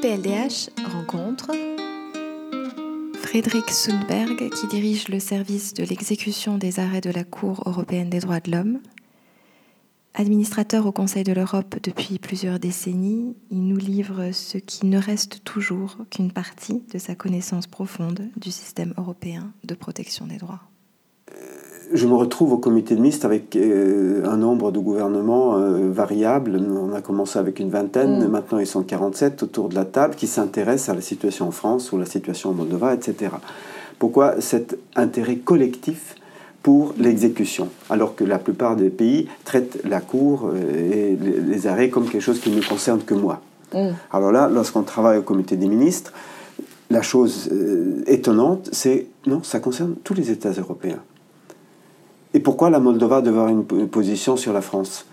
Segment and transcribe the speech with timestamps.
[0.00, 1.50] PLDH rencontre
[3.16, 8.20] Frédéric Sundberg, qui dirige le service de l'exécution des arrêts de la Cour européenne des
[8.20, 8.80] droits de l'homme.
[10.14, 15.42] Administrateur au Conseil de l'Europe depuis plusieurs décennies, il nous livre ce qui ne reste
[15.42, 20.62] toujours qu'une partie de sa connaissance profonde du système européen de protection des droits
[21.92, 26.56] je me retrouve au comité de ministre avec euh, un nombre de gouvernements euh, variables.
[26.56, 28.28] On a commencé avec une vingtaine, mm.
[28.28, 31.92] maintenant ils sont 47 autour de la table qui s'intéressent à la situation en France
[31.92, 33.32] ou la situation en Moldova, etc.
[33.98, 36.14] Pourquoi cet intérêt collectif
[36.62, 41.88] pour l'exécution, alors que la plupart des pays traitent la Cour euh, et les arrêts
[41.88, 43.40] comme quelque chose qui ne concerne que moi.
[43.72, 43.90] Mm.
[44.12, 46.12] Alors là, lorsqu'on travaille au comité des ministres,
[46.90, 47.50] la chose
[48.06, 51.00] étonnante, c'est non, ça concerne tous les États européens.
[52.38, 55.06] Et pourquoi la Moldova devrait avoir une position sur la France?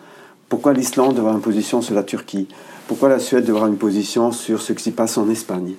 [0.48, 2.48] Pourquoi l'Islande devrait avoir une position sur la Turquie?
[2.88, 5.74] Pourquoi la Suède devrait avoir une position sur ce qui se passe en Espagne?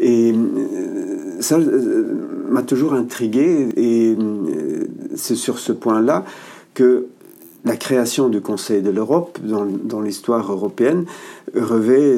[0.00, 6.24] Et euh, ça euh, m'a toujours intrigué et euh, c'est sur ce point-là
[6.74, 7.06] que
[7.64, 11.04] la création du Conseil de l'Europe dans l'histoire européenne
[11.54, 12.12] revêt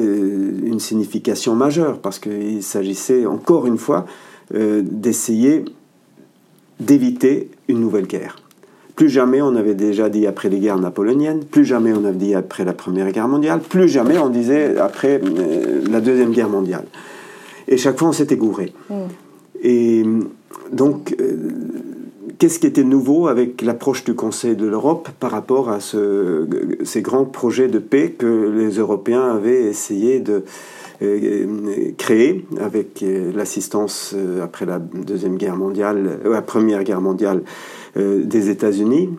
[0.65, 4.07] une signification majeure parce qu'il s'agissait encore une fois
[4.51, 5.65] d'essayer
[6.79, 8.37] d'éviter une nouvelle guerre.
[8.95, 12.33] Plus jamais on avait déjà dit après les guerres napoléoniennes, plus jamais on avait dit
[12.33, 16.85] après la Première Guerre mondiale, plus jamais on disait après euh, la Deuxième Guerre mondiale.
[17.67, 18.73] Et chaque fois on s'était gouré.
[18.89, 18.93] Mm.
[19.63, 20.05] Et
[20.71, 21.35] donc, euh,
[22.37, 26.47] qu'est-ce qui était nouveau avec l'approche du Conseil de l'Europe par rapport à ce,
[26.85, 30.43] ces grands projets de paix que les Européens avaient essayé de
[31.01, 33.03] euh, créer avec
[33.35, 39.09] l'assistance après la Deuxième Guerre mondiale, la Première Guerre mondiale euh, des États-Unis,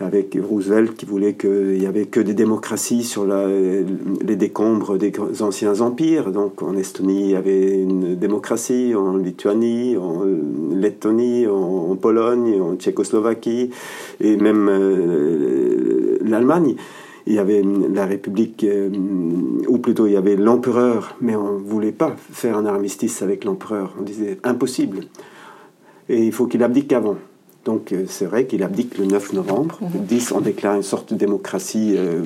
[0.00, 5.80] avec Roosevelt qui voulait qu'il n'y avait que des démocraties sur les décombres des anciens
[5.80, 6.30] empires.
[6.30, 10.24] Donc en Estonie, il y avait une démocratie, en Lituanie, en
[10.72, 13.70] Lettonie, en, Pologne, en Tchécoslovaquie,
[14.20, 16.76] et même euh, l'Allemagne.
[17.26, 17.62] Il y avait
[17.92, 18.88] la République, euh,
[19.66, 23.44] ou plutôt il y avait l'empereur, mais on ne voulait pas faire un armistice avec
[23.44, 23.94] l'empereur.
[23.98, 25.00] On disait impossible.
[26.08, 27.16] Et il faut qu'il abdique avant.
[27.68, 29.78] Donc euh, c'est vrai qu'il abdique le 9 novembre.
[29.82, 32.22] Le 10, on déclare une sorte de démocratie euh,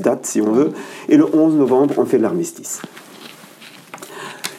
[0.00, 0.70] date si on veut.
[1.08, 2.80] Et le 11 novembre, on fait l'armistice.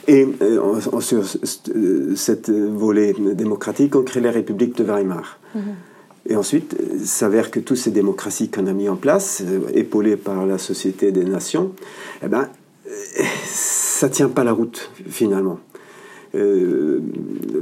[0.09, 1.23] Et euh, sur
[1.73, 5.40] euh, cette volée démocratique, on crée la République de Weimar.
[5.56, 5.62] Mhm.
[6.28, 9.41] Et ensuite, il s'avère que toutes ces démocraties qu'on a mis en place,
[9.73, 11.72] épaulées par la Société des Nations,
[12.22, 12.50] eh ben,
[13.46, 15.59] ça tient pas la route finalement.
[16.35, 16.99] Euh,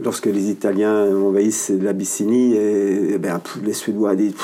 [0.01, 4.35] lorsque les Italiens envahissent l'Abyssinie, et, ben, les Suédois disent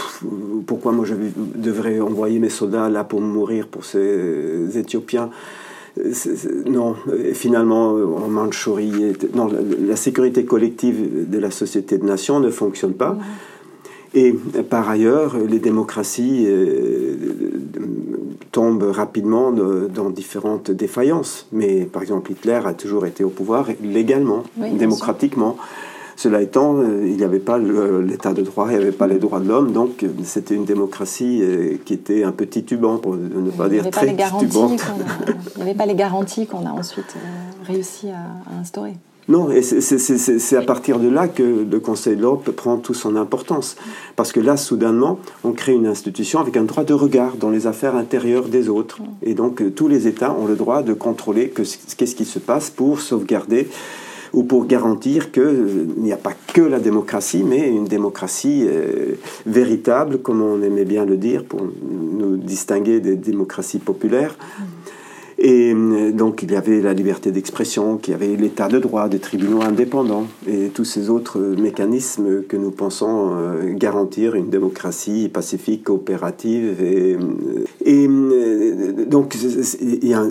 [0.65, 1.15] pourquoi moi je
[1.55, 5.29] devrais envoyer mes soldats là pour mourir pour ces Éthiopiens?
[6.67, 6.95] Non,
[7.33, 9.49] finalement, en Mandchourie, non,
[9.87, 13.17] la, sécurité collective de la société de nations ne fonctionne pas.
[14.13, 14.33] Et
[14.69, 17.15] par ailleurs, les démocraties euh,
[18.51, 21.47] tombent rapidement dans différentes défaillances.
[21.51, 25.57] Mais par exemple, Hitler a toujours été au pouvoir légalement, démocratiquement.
[26.15, 29.19] Cela étant, euh, il n'y avait pas l'état de droit, il n'y avait pas les
[29.19, 31.43] droits de l'homme, donc euh, c'était une démocratie
[31.85, 34.81] qui était un peu titubante, pour ne pas dire très titubante.
[35.57, 37.15] il n'y avait pas les garanties qu'on a ensuite
[37.67, 38.95] réussi à instaurer.
[39.29, 43.17] Non, et c'est à partir de là que le Conseil de l'Europe prend toute son
[43.17, 43.75] importance.
[44.15, 47.67] Parce que là, soudainement, on crée une institution avec un droit de regard dans les
[47.67, 48.99] affaires intérieures des autres.
[49.21, 52.69] Et donc, euh, tous les États ont le droit de contrôler qu'est-ce qui se passe
[52.69, 53.67] pour sauvegarder
[54.33, 59.15] ou pour garantir qu'il euh, n'y a pas que la démocratie, mais une démocratie euh,
[59.45, 64.35] véritable, comme on aimait bien le dire, pour nous distinguer des démocraties populaires.
[65.39, 69.07] Et euh, donc il y avait la liberté d'expression, qu'il y avait l'état de droit,
[69.07, 75.29] des tribunaux indépendants et tous ces autres mécanismes que nous pensons euh, garantir une démocratie
[75.31, 76.81] pacifique, coopérative.
[76.81, 77.17] Et,
[77.87, 79.35] euh, donc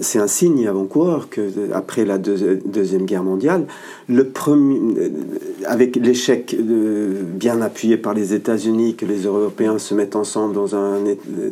[0.01, 3.67] c'est un signe avant-coureur que après la deuxième guerre mondiale,
[4.09, 5.11] le premier,
[5.67, 10.99] avec l'échec bien appuyé par les États-Unis, que les Européens se mettent ensemble dans un,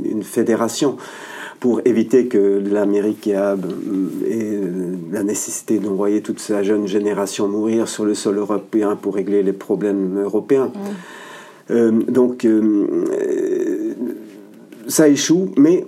[0.04, 0.96] une fédération
[1.64, 3.40] pour éviter que l'Amérique ait
[5.10, 9.54] la nécessité d'envoyer toute sa jeune génération mourir sur le sol européen pour régler les
[9.54, 10.70] problèmes européens.
[11.70, 13.94] Euh, donc, euh,
[14.88, 15.86] ça échoue, mais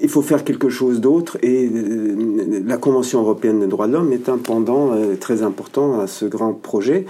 [0.00, 4.12] il faut faire quelque chose d'autre et euh, la Convention européenne des droits de l'homme
[4.12, 7.04] est un pendant très important à ce grand projet.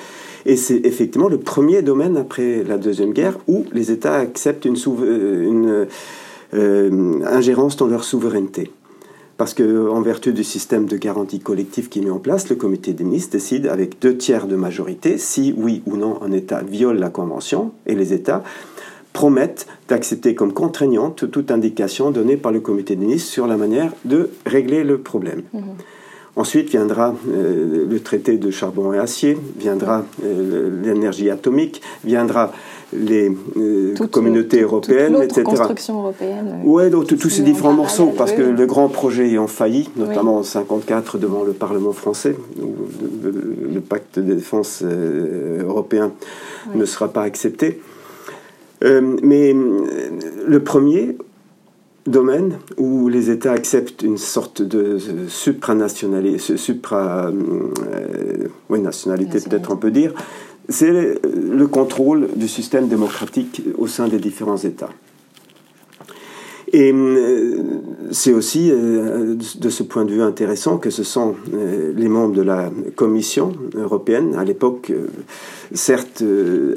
[0.47, 4.79] Et c'est effectivement le premier domaine après la Deuxième Guerre où les États acceptent une,
[4.87, 5.87] une
[6.55, 8.71] euh, ingérence dans leur souveraineté.
[9.37, 12.93] parce qu'en vertu du système de garantie collective qui est mis en place, le comité
[12.93, 16.99] des ministres décide avec deux tiers de majorité si oui ou non un État viole
[16.99, 18.43] la Convention, et les États
[19.15, 23.93] promettent d'accepter comme contraignante toute indication donnée par le comité des ministres sur la manière
[24.05, 25.43] de régler le problème.
[25.55, 25.63] Mhm.
[26.37, 32.53] Ensuite viendra euh, le traité de charbon et acier, viendra euh, l'énergie atomique, viendra
[32.93, 35.43] les euh, communautés européennes, etc.
[35.45, 36.61] construction européenne.
[36.65, 40.43] Oui, donc tous ces différents morceaux, parce que le grand projet ayant failli, notamment en
[40.45, 42.75] 54 devant le Parlement français, où
[43.25, 46.13] le, pacte de défense européen
[46.75, 47.81] ne sera pas accepté.
[48.83, 49.55] mais
[50.47, 51.17] le premier,
[52.11, 54.99] domaine où les États acceptent une sorte de
[55.29, 60.13] supranationalité, supra, euh, oui, nationalité peut-être on peut dire,
[60.69, 64.91] c'est le contrôle du système démocratique au sein des différents États.
[66.73, 67.57] Et euh,
[68.13, 71.35] c'est aussi euh, de ce point de vue intéressant que ce sont
[71.97, 74.93] les membres de la Commission européenne, à l'époque,
[75.73, 76.23] certes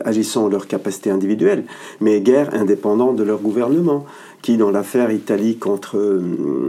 [0.03, 1.65] agissant en leur capacité individuelle,
[2.01, 4.05] mais guère indépendants de leur gouvernement
[4.43, 6.21] qui, dans l'affaire Italie contre euh,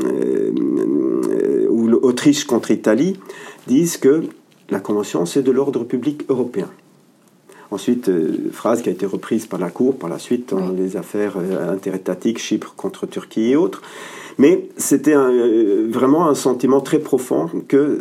[0.06, 3.19] euh, ou l'Autriche contre Italie,
[3.67, 4.23] disent que
[4.71, 6.71] la Convention, c'est de l'ordre public européen.
[7.71, 10.97] Ensuite, euh, phrase qui a été reprise par la Cour par la suite dans les
[10.97, 13.82] affaires interétatiques, Chypre contre Turquie et autres.
[14.38, 18.00] Mais c'était vraiment un sentiment très profond que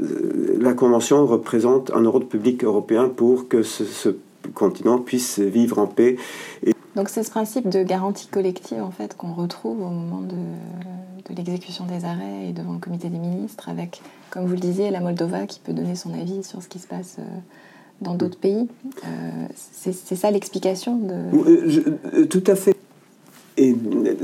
[0.59, 4.09] la Convention représente un ordre public européen pour que ce, ce
[4.53, 6.17] continent puisse vivre en paix
[6.95, 10.35] donc c'est ce principe de garantie collective en fait qu'on retrouve au moment de,
[11.35, 14.99] l'exécution des arrêts et devant le comité des ministres avec, comme vous le disiez, la
[14.99, 17.23] Moldova qui peut donner son avis sur ce qui se passe euh,
[18.01, 18.67] dans d'autres pays.
[19.03, 21.13] Euh, c'est ça l'explication de...
[22.19, 22.75] Euh, tout à fait.
[23.57, 23.75] Et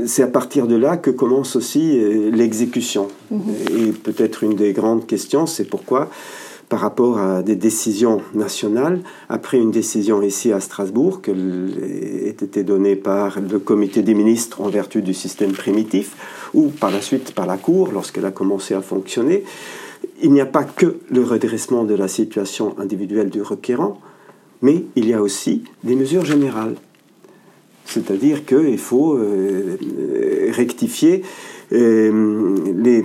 [0.05, 1.99] c'est à partir de là que commence aussi
[2.31, 3.07] l'exécution.
[3.31, 3.41] Mhm.
[3.77, 6.09] Et peut-être une des grandes questions, c'est pourquoi
[6.69, 11.33] par rapport à des décisions nationales, après une décision ici à Strasbourg, qui a
[12.27, 16.15] été donnée par le comité des ministres en vertu du système primitif,
[16.53, 19.43] ou par la suite par la Cour lorsqu'elle a commencé à fonctionner,
[20.21, 23.99] il n'y a pas que le redressement de la situation individuelle du requérant,
[24.61, 26.75] mais il y a aussi des mesures générales.
[27.85, 29.77] C'est-à-dire qu'il faut euh,
[30.51, 31.23] rectifier
[31.71, 33.03] euh, les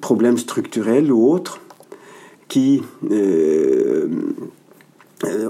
[0.00, 1.60] problèmes structurels ou autres
[2.54, 4.06] qui euh,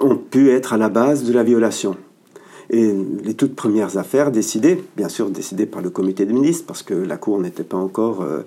[0.00, 1.96] ont pu être à la base de la violation.
[2.70, 6.82] Et les toutes premières affaires décidées, bien sûr décidées par le comité des ministres, parce
[6.82, 8.40] que la Cour n'était pas encore euh,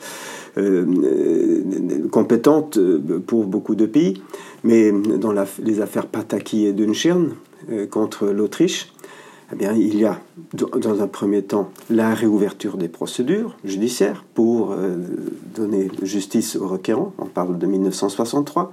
[0.58, 2.80] euh, compétente
[3.28, 4.24] pour beaucoup de pays,
[4.64, 7.34] mais dans les affaires Pataki et Dunschirn
[7.92, 8.92] contre l'Autriche,
[9.52, 10.20] eh bien, il y a
[10.54, 14.98] dans un premier temps la réouverture des procédures judiciaires pour euh,
[15.56, 17.14] donner justice aux requérants.
[17.18, 18.72] On parle de 1963.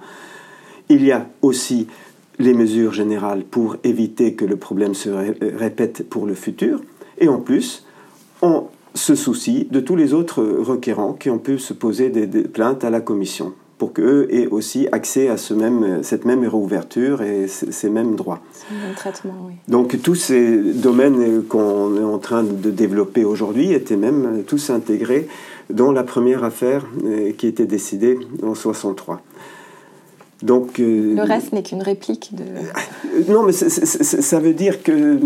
[0.89, 1.87] Il y a aussi
[2.41, 6.81] les mesures générales pour éviter que le problème se répète pour le futur.
[7.19, 7.87] Et en plus,
[8.43, 12.83] on se soucie de tous les autres requérants qui ont pu se poser des plaintes
[12.83, 17.49] à la commission pour qu'eux aient aussi accès à ce même, cette même réouverture et
[17.49, 18.41] ces mêmes droits.
[18.71, 19.55] Même traitement, oui.
[19.69, 25.29] Donc tous ces domaines qu'on est en train de développer aujourd'hui étaient même tous intégrés
[25.71, 29.21] dans la première affaire euh, qui était décidée en 63.
[30.43, 32.43] Donc, euh, le reste n'est qu'une réplique de...
[32.43, 35.19] Euh, non, mais ça veut dire que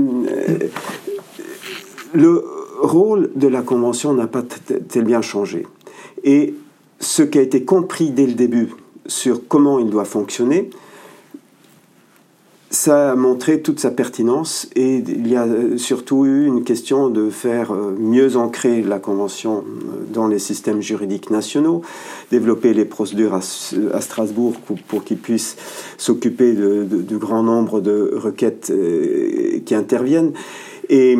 [2.15, 2.45] le
[2.81, 5.67] rôle de la Convention n'a pas tel bien changé.
[6.23, 6.55] Et
[7.01, 8.75] ce qui a été compris dès le début
[9.07, 10.71] sur comment il doit fonctionner,
[12.71, 15.47] ça a montré toute sa pertinence et il y a
[15.79, 20.83] surtout eu une question de faire euh, mieux ancrer la Convention euh, dans les systèmes
[20.83, 21.81] juridiques nationaux,
[22.31, 24.55] développer les procédures à, Strasbourg
[24.87, 25.57] pour, qu'ils puissent
[25.97, 30.33] s'occuper du grand nombre de requêtes euh, qui interviennent.
[30.91, 31.19] Et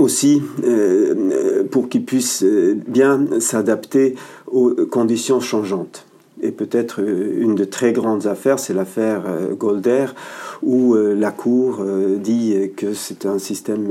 [0.00, 4.14] aussi euh, pour qu'ils puissent euh, bien s'adapter
[4.46, 6.06] aux conditions changeantes.
[6.42, 9.24] Et peut-être euh, une de très grandes affaires, c'est l'affaire
[9.58, 10.06] Golder,
[10.62, 11.82] où la Cour
[12.18, 13.88] dit que c'est un système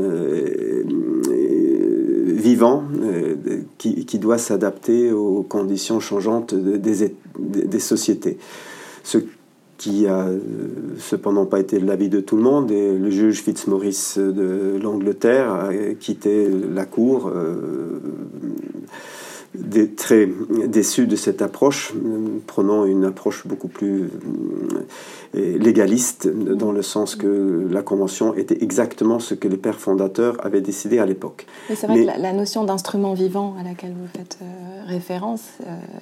[2.27, 2.83] vivant
[3.79, 8.37] qui, doit s'adapter aux conditions changeantes des, sociétés.
[9.79, 10.39] Qui a euh,
[10.99, 15.73] cependant pas été l'avis de tout le monde, et le juge Fitzmaurice de l'Angleterre a
[15.99, 18.01] quitté la cour euh,
[19.95, 20.29] très
[20.67, 21.93] déçu de cette approche,
[22.45, 24.09] prenant une approche beaucoup plus
[25.33, 30.61] légaliste, dans le sens que la Convention était exactement ce que les pères fondateurs avaient
[30.61, 31.45] décidé à l'époque.
[31.67, 34.37] C'est vrai que la, notion d'instrument vivant à laquelle vous faites
[34.87, 35.43] référence,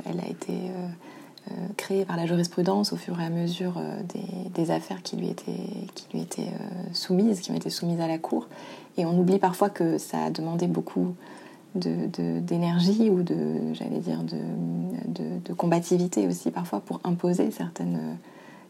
[0.05, 0.53] elle a été
[1.77, 3.81] créée par la jurisprudence au fur et à mesure
[4.13, 5.51] des, des, affaires qui lui étaient,
[5.95, 6.51] qui lui étaient
[6.93, 8.47] soumises, qui ont été soumises à la Cour.
[8.97, 11.13] Et on oublie parfois que ça a demandé beaucoup
[11.75, 18.17] d'énergie ou de, j'allais dire, de, combativité aussi parfois pour imposer certaines,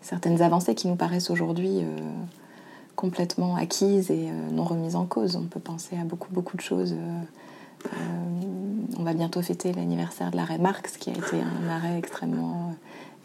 [0.01, 1.97] certaines avancées qui nous paraissent aujourd'hui euh,
[2.95, 5.35] complètement acquises et euh, non remises en cause.
[5.35, 6.93] On peut penser à beaucoup, beaucoup de choses.
[6.93, 7.21] Euh,
[8.99, 12.75] on va bientôt fêter l'anniversaire de l'arrêt Marx, qui a été un arrêt extrêmement,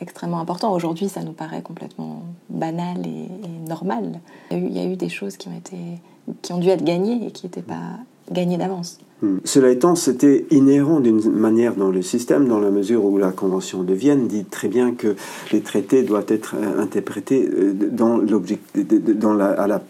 [0.00, 0.72] extrêmement important.
[0.74, 3.28] Aujourd'hui, ça nous paraît complètement banal et,
[3.68, 4.20] normal.
[4.50, 7.98] Il y, a eu, des choses qui ont, dû être gagnées et qui n'étaient pas
[8.30, 8.98] gagnées d'avance.
[9.22, 9.38] Hmm.
[9.44, 13.82] Cela étant, c'était inhérent d'une manière dans le système, dans la mesure où la Convention
[13.82, 15.16] de Vienne dit très bien que
[15.52, 19.82] les traités doivent être euh, interprétés euh, dans dans la, à la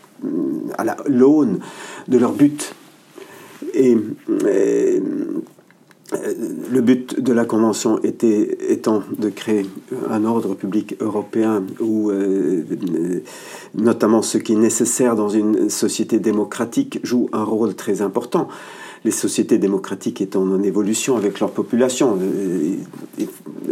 [0.79, 1.59] à l'aune
[2.09, 2.75] de leur but.
[3.75, 3.97] Et,
[4.31, 5.01] euh,
[6.71, 9.65] le but de la Convention était, étant de créer
[10.11, 12.13] un ordre public européen où
[13.75, 18.49] notamment ce qui est nécessaire dans une société démocratique joue un rôle très important
[19.05, 22.19] les sociétés démocratiques étant en évolution avec leur population.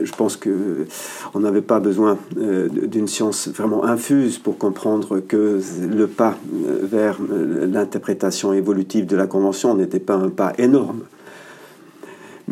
[0.03, 6.07] je pense qu'on n'avait pas besoin euh, d'une science vraiment infuse pour comprendre que le
[6.07, 11.03] pas euh, vers euh, l'interprétation évolutive de la Convention n'était pas un pas énorme.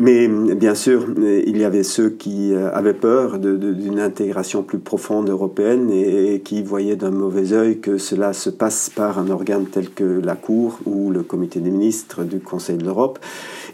[0.01, 5.29] Mais bien sûr, il y avait ceux qui euh, avaient peur d'une intégration plus profonde
[5.29, 9.89] européenne et, qui voyaient d'un mauvais œil que cela se passe par un organe tel
[9.89, 13.19] que la Cour ou le Comité des ministres du Conseil de l'Europe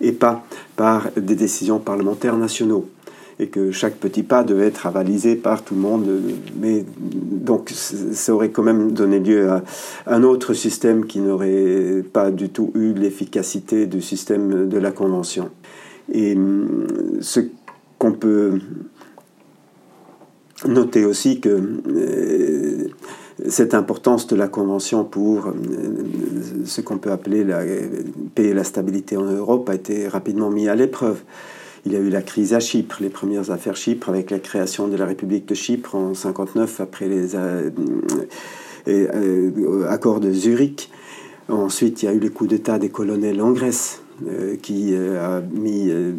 [0.01, 0.43] et pas
[0.75, 2.89] par des décisions parlementaires nationaux
[3.37, 6.07] et que chaque petit pas devait être avalisé par tout le monde.
[6.59, 9.63] Mais donc, ça aurait quand même donné lieu à
[10.07, 15.51] un autre système qui n'aurait pas du tout eu l'efficacité du système de la Convention.
[16.11, 16.87] Et hum,
[17.21, 17.39] ce
[17.97, 18.59] qu'on peut
[20.67, 22.87] noter aussi que euh,
[23.47, 25.53] cette importance de la Convention pour euh,
[26.65, 27.59] ce qu'on peut appeler la
[28.33, 31.21] paix et la stabilité en Europe a été rapidement mis à l'épreuve.
[31.85, 34.87] Il y a eu la crise à Chypre, les premières affaires Chypre avec la création
[34.87, 37.69] de la République de Chypre en 59 après les euh,
[39.87, 40.89] accords de Zurich.
[41.47, 44.04] Ensuite, il y a eu les coups d'État des colonels en Grèce euh,
[44.61, 46.13] qui euh, a mis euh,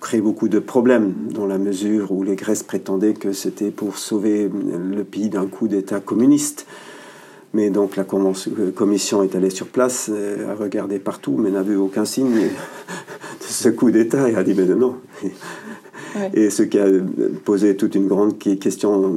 [0.00, 4.48] créé beaucoup de problèmes dans la mesure où les Grèces prétendaient que c'était pour sauver
[4.48, 6.66] le pays d'un coup d'État communiste.
[7.54, 12.04] Mais donc la commission est allée sur place, a regardé partout, mais n'a vu aucun
[12.04, 12.48] signe de
[13.40, 14.96] ce coup d'État et a dit mais non.
[16.34, 16.86] Et ce qui a
[17.44, 19.16] posé toute une grande question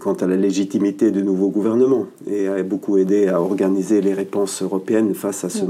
[0.00, 4.62] quant à la légitimité du nouveau gouvernement et a beaucoup aidé à organiser les réponses
[4.62, 5.64] européennes face à ce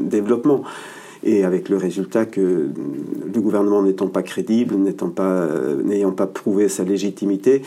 [0.00, 0.62] développement.
[1.24, 2.68] Et avec le résultat que
[3.34, 4.76] le gouvernement n'étant pas crédible,
[5.14, 5.48] pas,
[5.84, 7.62] n'ayant pas prouvé sa légitimité,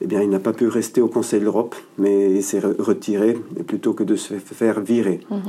[0.00, 3.36] eh bien, il n'a pas pu rester au Conseil de l'Europe, mais il s'est retiré
[3.66, 5.20] plutôt que de se faire virer.
[5.30, 5.40] Mhm.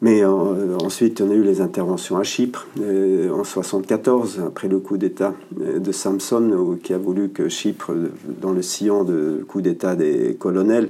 [0.00, 4.78] Mais euh, ensuite, on a eu les interventions à Chypre euh, en 1974, après le
[4.78, 7.92] coup d'État euh, de Samson, qui a voulu que Chypre,
[8.40, 10.88] dans le sillon de coup d'État des colonels,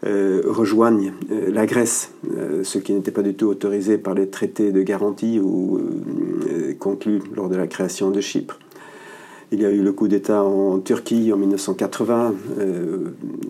[0.00, 2.12] rejoigne la Grèce,
[2.62, 5.80] ce qui n'était pas du tout autorisé par les traités de garantie ou
[6.78, 8.60] conclus lors de la création de Chypre.
[9.50, 12.32] Il y a eu le coup d'État en Turquie en 1980,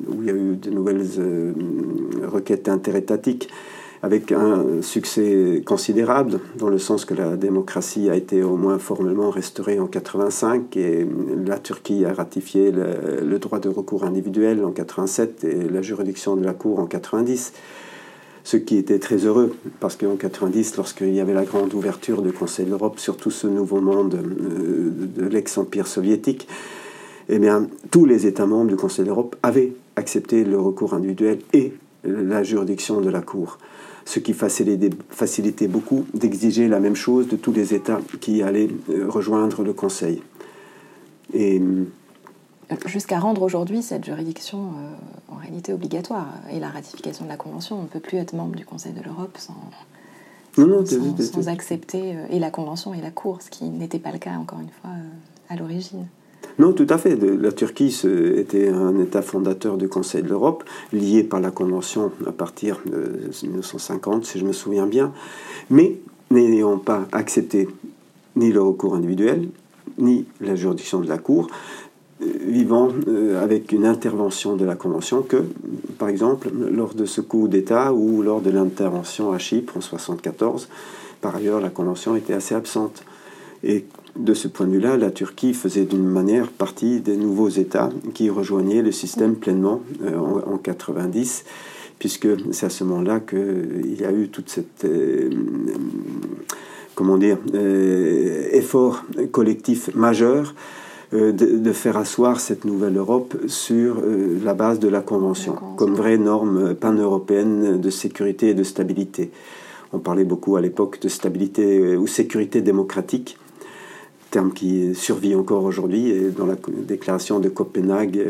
[0.09, 1.05] où il y a eu de nouvelles
[2.25, 3.51] requêtes interétatiques
[4.03, 9.31] avec un succès considérable, dans le sens que la démocratie a été au moins formellement
[9.31, 11.07] restaurée en 85 et
[11.45, 16.45] la Turquie a ratifié le, droit de recours individuel en 87 et la juridiction de
[16.45, 17.53] la Cour en 90.
[18.45, 22.33] Ce qui était très heureux, parce qu'en 90, lorsqu'il y avait la grande ouverture du
[22.33, 26.49] Conseil de l'Europe sur tout ce nouveau monde euh, de l'ex-empire soviétique,
[27.29, 31.41] eh bien, tous les États membres du Conseil de l'Europe avaient accepté le recours individuel
[31.53, 31.75] et
[32.05, 33.59] la juridiction de la Cour
[34.09, 39.07] ce qui facilitait beaucoup d'exiger la même chose de tous les États qui allaient euh,
[39.07, 40.23] rejoindre le Conseil.
[41.35, 41.61] Et
[42.87, 47.81] jusqu'à rendre aujourd'hui cette juridiction euh, en réalité obligatoire et la ratification de la Convention,
[47.81, 49.53] on ne peut plus être membre du Conseil de l'Europe sans,
[50.57, 54.33] sans, accepter euh, et la Convention et la Cour, ce qui n'était pas le cas
[54.39, 54.91] encore une fois
[55.51, 56.07] à l'origine.
[56.59, 57.17] Non, tout à fait.
[57.17, 57.97] La Turquie
[58.37, 63.31] était un État fondateur du Conseil de l'Europe, lié par la Convention à partir de
[63.45, 65.13] 1950, si je me souviens bien.
[65.71, 65.99] Mais
[66.31, 67.69] n'ayant pas accepté
[68.35, 69.49] ni le recours individuel,
[69.99, 71.49] ni la juridiction de la Cour,
[72.23, 75.45] euh, vivant euh, avec une intervention de la Convention que,
[75.99, 80.69] par exemple, lors de ce coup d'État ou lors de l'intervention à Chypre en 1974,
[81.21, 83.05] par ailleurs, la Convention était assez absente.
[83.65, 83.85] Et
[84.17, 88.31] de ce point de vue-là, la Turquie faisait d'une manière partie des nouveaux États qui
[88.31, 91.45] rejoignaient le système pleinement euh, en, en 90
[91.99, 94.87] puisque c'est à ce moment-là qu'il y a eu toute cette
[96.99, 100.53] comment dire, euh, effort collectif majeur
[101.15, 105.95] euh, de, faire asseoir cette nouvelle Europe sur euh, la base de la Convention, comme
[105.95, 109.31] vraie norme pan-européenne de sécurité et de stabilité.
[109.93, 113.39] On parlait beaucoup à l'époque de stabilité ou sécurité démocratique,
[114.31, 116.57] terme qui survit encore aujourd'hui, et dans la
[116.87, 118.21] déclaration de Copenhague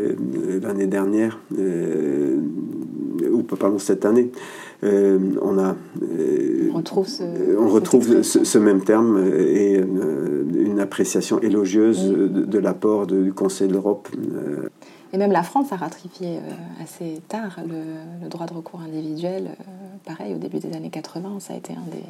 [0.61, 4.31] l'année dernière, ou pardon, cette année,
[4.81, 5.75] on a
[6.73, 7.23] retrouve ce,
[7.57, 14.07] on retrouve ce, même terme et une, appréciation élogieuse de, l'apport du Conseil de l'Europe.
[15.11, 19.47] Et même la France a ratifié euh, assez tard le, droit de recours individuel.
[19.47, 19.63] Euh,
[20.05, 22.03] pareil, au début des années 80, ça a été un des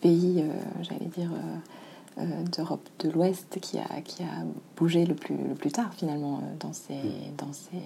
[0.00, 1.30] pays, euh, j'allais dire,
[2.56, 4.44] d'Europe de l'Ouest qui a, qui a
[4.76, 6.94] bougé le plus, le plus tard, finalement, dans, ses,
[7.38, 7.82] dans, ses,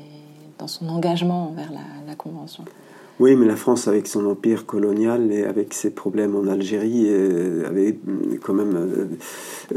[0.58, 2.64] dans son engagement vers la, la Convention.
[3.18, 7.66] Oui, mais la France, avec son empire colonial et avec ses problèmes en Algérie, euh,
[7.66, 7.98] avait
[8.42, 9.76] quand même euh,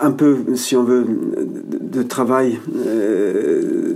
[0.00, 3.92] un peu, si on veut, de travail euh,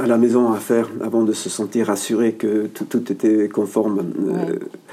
[0.00, 4.02] à la maison à faire avant de se sentir assuré que tout, était conforme.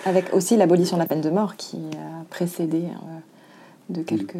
[0.05, 2.83] Avec aussi l'abolition de la peine de mort qui a précédé
[3.89, 4.35] de quelques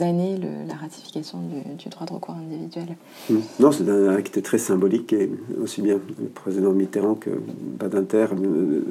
[0.00, 1.38] années la ratification
[1.76, 2.96] du, droit de recours individuel.
[3.28, 3.36] Mm.
[3.60, 5.30] Non, c'est un acte très symbolique et
[5.60, 7.30] aussi bien le président Mitterrand que
[7.78, 8.82] Badinter euh,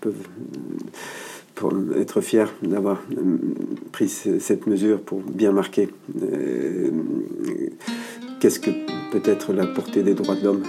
[0.00, 0.28] peuvent
[1.96, 3.38] être fiers d'avoir euh,
[3.92, 5.88] pris cette mesure pour bien marquer
[6.22, 6.90] euh,
[8.40, 8.70] qu'est-ce que
[9.10, 10.62] peut être la portée des droits de l'homme